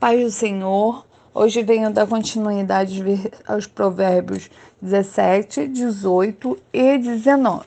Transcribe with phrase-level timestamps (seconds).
[0.00, 3.04] Pai do Senhor, hoje venho dar continuidade
[3.46, 4.48] aos provérbios
[4.80, 7.66] 17, 18 e 19.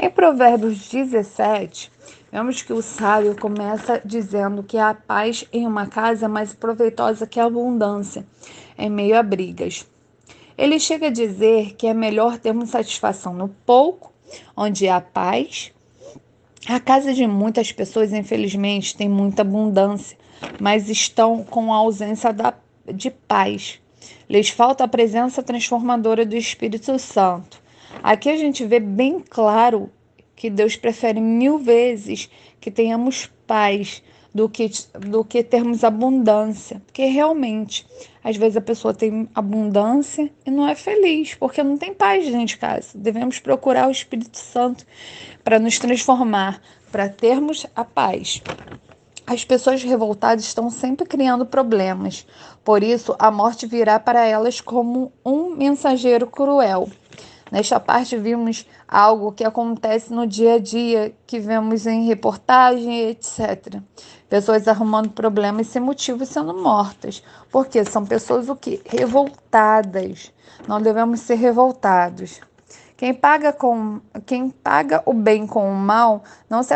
[0.00, 1.90] Em Provérbios 17,
[2.30, 7.26] vemos que o sábio começa dizendo que a paz em uma casa é mais proveitosa
[7.26, 8.24] que a abundância
[8.78, 9.84] em meio a brigas.
[10.56, 14.12] Ele chega a dizer que é melhor termos satisfação no pouco,
[14.56, 15.72] onde há paz.
[16.68, 20.16] A casa de muitas pessoas, infelizmente, tem muita abundância,
[20.60, 22.54] mas estão com a ausência da,
[22.92, 23.80] de paz.
[24.28, 27.60] Lhes falta a presença transformadora do Espírito Santo.
[28.02, 29.90] Aqui a gente vê bem claro
[30.36, 32.30] que Deus prefere mil vezes
[32.60, 36.80] que tenhamos paz do que, do que termos abundância.
[36.86, 37.86] Porque realmente,
[38.22, 42.46] às vezes a pessoa tem abundância e não é feliz, porque não tem paz dentro
[42.46, 42.90] de casa.
[42.94, 44.86] Devemos procurar o Espírito Santo
[45.42, 46.60] para nos transformar,
[46.92, 48.42] para termos a paz.
[49.28, 52.26] As pessoas revoltadas estão sempre criando problemas,
[52.64, 56.88] por isso a morte virá para elas como um mensageiro cruel.
[57.52, 63.82] Nesta parte, vimos algo que acontece no dia a dia, que vemos em reportagem, etc.
[64.30, 67.22] Pessoas arrumando problemas sem motivo sendo mortas.
[67.50, 68.80] Porque são pessoas o quê?
[68.86, 70.32] Revoltadas.
[70.66, 72.40] Não devemos ser revoltados.
[72.96, 76.74] Quem paga, com, quem paga o bem com o mal não se,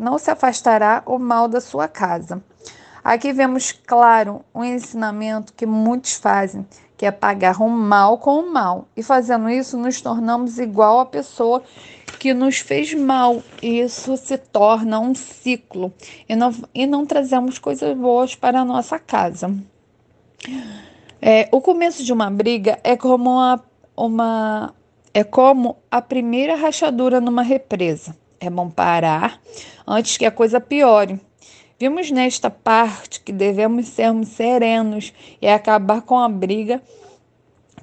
[0.00, 2.42] não se afastará o mal da sua casa.
[3.04, 8.52] Aqui vemos claro um ensinamento que muitos fazem, que é pagar o mal com o
[8.52, 8.88] mal.
[8.96, 11.62] E fazendo isso, nos tornamos igual à pessoa
[12.18, 13.42] que nos fez mal.
[13.62, 15.92] E isso se torna um ciclo.
[16.28, 19.54] E não, e não trazemos coisas boas para a nossa casa.
[21.20, 23.62] É, o começo de uma briga é como uma,
[23.96, 24.74] uma
[25.12, 28.16] é como a primeira rachadura numa represa.
[28.42, 29.38] É bom parar
[29.86, 31.20] antes que a coisa piore.
[31.78, 36.80] Vimos nesta parte que devemos sermos serenos e acabar com a briga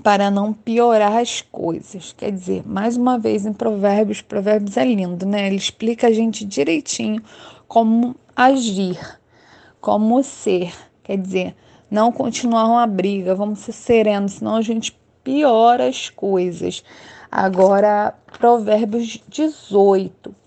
[0.02, 2.12] para não piorar as coisas.
[2.12, 5.46] Quer dizer, mais uma vez em Provérbios, Provérbios é lindo, né?
[5.46, 7.22] Ele explica a gente direitinho
[7.68, 9.00] como agir,
[9.80, 10.74] como ser.
[11.04, 11.56] Quer dizer,
[11.90, 16.84] não continuar uma briga, vamos ser serenos, senão a gente piora as coisas.
[17.32, 20.47] Agora, Provérbios 18.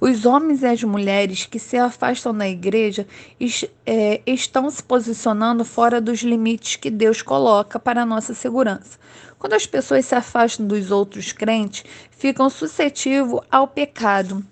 [0.00, 3.06] Os homens e as mulheres que se afastam da igreja
[3.86, 8.98] é, estão se posicionando fora dos limites que Deus coloca para a nossa segurança.
[9.38, 14.44] Quando as pessoas se afastam dos outros crentes, ficam suscetíveis ao pecado.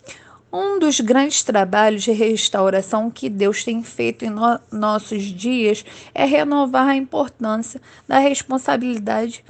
[0.50, 5.84] Um dos grandes trabalhos de restauração que Deus tem feito em no nossos dias
[6.14, 9.44] é renovar a importância da responsabilidade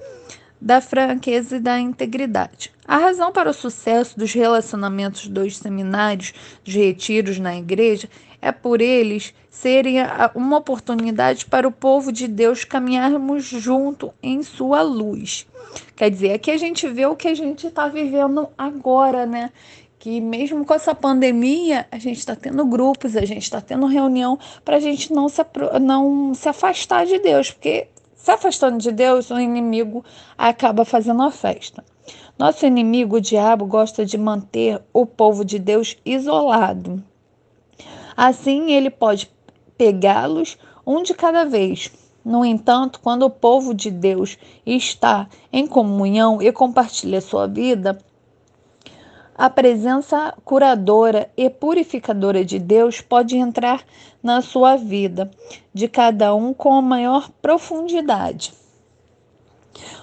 [0.64, 2.72] da franqueza e da integridade.
[2.88, 6.32] A razão para o sucesso dos relacionamentos dos seminários,
[6.64, 8.08] dos retiros na igreja,
[8.40, 9.96] é por eles serem
[10.34, 15.46] uma oportunidade para o povo de Deus caminharmos junto em sua luz.
[15.94, 19.52] Quer dizer, aqui a gente vê o que a gente está vivendo agora, né?
[19.98, 24.38] Que mesmo com essa pandemia, a gente está tendo grupos, a gente está tendo reunião
[24.64, 25.42] para a gente não se,
[25.80, 27.88] não se afastar de Deus, porque
[28.24, 30.02] se afastando de Deus, o inimigo
[30.38, 31.84] acaba fazendo a festa.
[32.38, 37.04] Nosso inimigo, o diabo, gosta de manter o povo de Deus isolado.
[38.16, 39.30] Assim, ele pode
[39.76, 41.92] pegá-los um de cada vez.
[42.24, 47.98] No entanto, quando o povo de Deus está em comunhão e compartilha sua vida,
[49.36, 53.82] a presença curadora e purificadora de Deus pode entrar
[54.22, 55.30] na sua vida,
[55.72, 58.54] de cada um com a maior profundidade.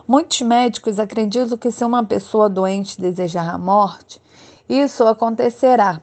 [0.05, 4.21] Muitos médicos acreditam que se uma pessoa doente desejar a morte,
[4.67, 6.01] isso acontecerá,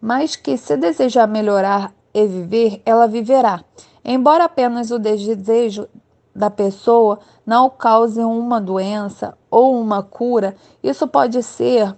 [0.00, 3.62] mas que se desejar melhorar e viver, ela viverá.
[4.04, 5.88] Embora apenas o desejo
[6.34, 11.94] da pessoa não cause uma doença ou uma cura, isso pode ser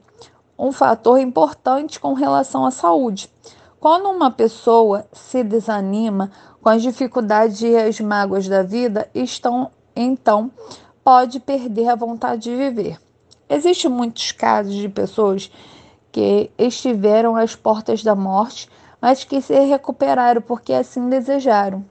[0.58, 3.30] um fator importante com relação à saúde.
[3.78, 10.50] Quando uma pessoa se desanima com as dificuldades e as mágoas da vida, estão, então
[11.04, 12.98] pode perder a vontade de viver.
[13.48, 15.50] Existem muitos casos de pessoas
[16.10, 18.68] que estiveram às portas da morte,
[19.00, 21.84] mas que se recuperaram porque assim desejaram.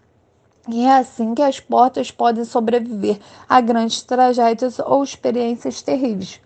[0.67, 6.41] E é assim que as portas podem sobreviver a grandes tragédias ou experiências terríveis,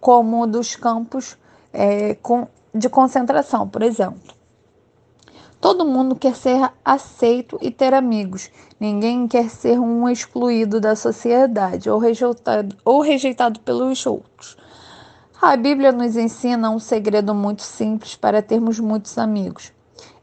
[0.00, 1.36] como dos campos
[1.76, 2.16] é,
[2.74, 4.34] de concentração, por exemplo.
[5.60, 8.50] Todo mundo quer ser aceito e ter amigos.
[8.78, 14.56] Ninguém quer ser um excluído da sociedade ou rejeitado, ou rejeitado pelos outros.
[15.40, 19.72] A Bíblia nos ensina um segredo muito simples para termos muitos amigos.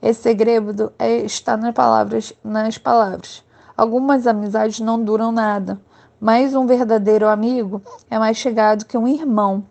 [0.02, 3.44] Esse segredo é, está nas palavras, nas palavras.
[3.76, 5.80] Algumas amizades não duram nada,
[6.20, 9.66] mas um verdadeiro amigo é mais chegado que um irmão.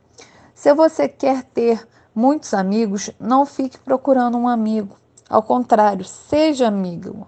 [0.54, 4.96] Se você quer ter muitos amigos, não fique procurando um amigo.
[5.28, 7.26] Ao contrário, seja amigo.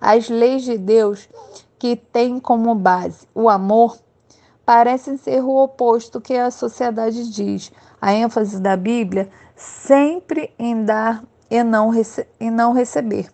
[0.00, 1.28] As leis de Deus,
[1.78, 3.98] que têm como base o amor,
[4.64, 7.72] parecem ser o oposto que a sociedade diz.
[8.00, 11.90] A ênfase da Bíblia sempre em dar e não,
[12.40, 13.28] e não receber.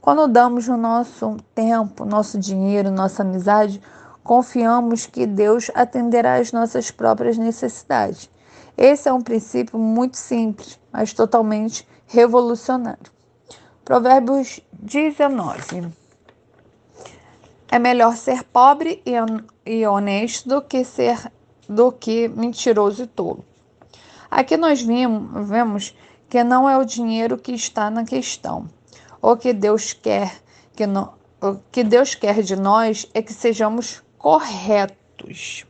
[0.00, 3.80] Quando damos o nosso tempo, nosso dinheiro, nossa amizade,
[4.22, 8.28] confiamos que Deus atenderá às nossas próprias necessidades.
[8.76, 13.12] Esse é um princípio muito simples, mas totalmente revolucionário.
[13.84, 15.92] Provérbios 19.
[17.70, 19.02] É melhor ser pobre
[19.66, 21.32] e honesto do que ser
[21.68, 23.44] do que mentiroso e tolo.
[24.30, 25.96] Aqui nós vimos, vemos
[26.28, 28.68] que não é o dinheiro que está na questão.
[29.22, 30.44] O que Deus quer
[30.74, 31.14] que no,
[31.70, 35.64] que Deus quer de nós é que sejamos corretos.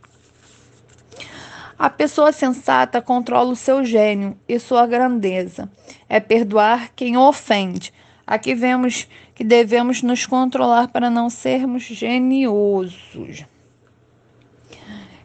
[1.78, 5.70] A pessoa sensata controla o seu gênio e sua grandeza.
[6.08, 7.92] É perdoar quem ofende,
[8.26, 13.44] Aqui vemos que devemos nos controlar para não sermos geniosos.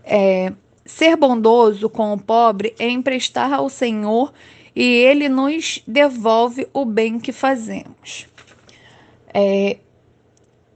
[0.04, 0.52] É,
[0.86, 4.34] ser bondoso com o pobre é emprestar ao Senhor
[4.76, 8.28] e ele nos devolve o bem que fazemos.
[9.34, 9.78] É,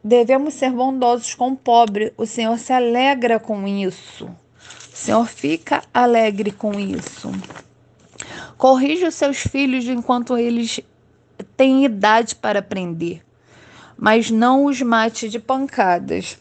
[0.01, 4.29] devemos ser bondosos com o pobre, o Senhor se alegra com isso.
[5.03, 7.29] Senhor fica alegre com isso.
[8.57, 10.79] Corrija os seus filhos enquanto eles
[11.57, 13.21] têm idade para aprender,
[13.97, 16.37] mas não os mate de pancadas.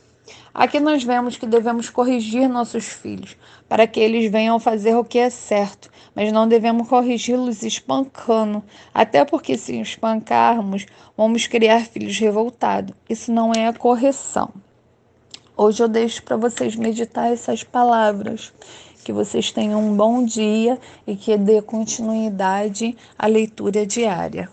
[0.54, 3.36] Aqui nós vemos que devemos corrigir nossos filhos
[3.68, 8.62] para que eles venham fazer o que é certo, mas não devemos corrigi-los espancando,
[8.94, 10.86] até porque se espancarmos,
[11.16, 12.94] vamos criar filhos revoltados.
[13.10, 14.52] Isso não é a correção.
[15.64, 18.52] Hoje eu deixo para vocês meditar essas palavras.
[19.04, 20.76] Que vocês tenham um bom dia
[21.06, 24.50] e que dê continuidade à leitura diária.